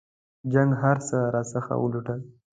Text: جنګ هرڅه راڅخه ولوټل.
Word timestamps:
جنګ 0.51 0.69
هرڅه 0.81 1.17
راڅخه 1.33 1.73
ولوټل. 1.79 2.19